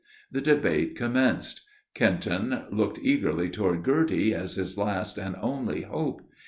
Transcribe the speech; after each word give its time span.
The 0.31 0.41
debate 0.41 0.95
commenced. 0.95 1.61
Kenton 1.93 2.63
looked 2.71 2.97
eagerly 3.03 3.51
toward 3.51 3.83
Girty, 3.83 4.33
as 4.33 4.55
his 4.55 4.75
last 4.75 5.19
and 5.19 5.35
only 5.39 5.81
hope. 5.83 6.23